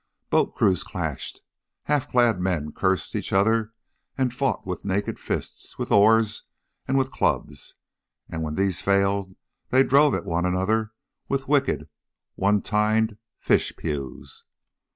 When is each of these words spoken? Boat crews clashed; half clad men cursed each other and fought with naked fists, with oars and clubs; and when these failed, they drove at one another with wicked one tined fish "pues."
Boat 0.31 0.55
crews 0.55 0.83
clashed; 0.83 1.41
half 1.83 2.09
clad 2.09 2.39
men 2.39 2.71
cursed 2.71 3.15
each 3.15 3.31
other 3.31 3.71
and 4.17 4.33
fought 4.33 4.65
with 4.65 4.83
naked 4.83 5.19
fists, 5.19 5.77
with 5.77 5.91
oars 5.91 6.41
and 6.87 6.97
clubs; 7.11 7.75
and 8.27 8.41
when 8.41 8.55
these 8.55 8.81
failed, 8.81 9.35
they 9.69 9.83
drove 9.83 10.15
at 10.15 10.25
one 10.25 10.43
another 10.47 10.91
with 11.29 11.47
wicked 11.47 11.87
one 12.33 12.63
tined 12.63 13.19
fish 13.37 13.73
"pues." 13.77 14.43